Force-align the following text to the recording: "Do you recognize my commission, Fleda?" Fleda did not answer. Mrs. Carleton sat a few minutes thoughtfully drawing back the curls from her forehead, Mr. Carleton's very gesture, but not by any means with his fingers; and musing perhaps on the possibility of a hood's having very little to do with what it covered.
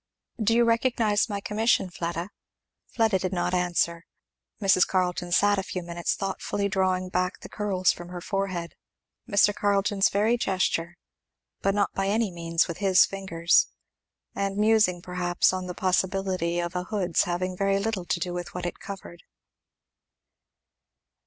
"Do 0.41 0.55
you 0.55 0.63
recognize 0.65 1.29
my 1.29 1.39
commission, 1.41 1.91
Fleda?" 1.91 2.31
Fleda 2.87 3.19
did 3.19 3.31
not 3.33 3.53
answer. 3.53 4.07
Mrs. 4.59 4.87
Carleton 4.87 5.31
sat 5.31 5.59
a 5.59 5.61
few 5.61 5.83
minutes 5.83 6.15
thoughtfully 6.15 6.67
drawing 6.67 7.09
back 7.09 7.39
the 7.41 7.49
curls 7.49 7.91
from 7.91 8.09
her 8.09 8.19
forehead, 8.19 8.73
Mr. 9.29 9.53
Carleton's 9.53 10.09
very 10.09 10.37
gesture, 10.39 10.97
but 11.61 11.75
not 11.75 11.93
by 11.93 12.07
any 12.07 12.31
means 12.31 12.67
with 12.67 12.77
his 12.79 13.05
fingers; 13.05 13.67
and 14.33 14.57
musing 14.57 15.03
perhaps 15.03 15.53
on 15.53 15.67
the 15.67 15.75
possibility 15.75 16.59
of 16.59 16.75
a 16.75 16.85
hood's 16.85 17.25
having 17.25 17.55
very 17.55 17.77
little 17.77 18.05
to 18.05 18.19
do 18.19 18.33
with 18.33 18.55
what 18.55 18.65
it 18.65 18.79
covered. 18.79 19.21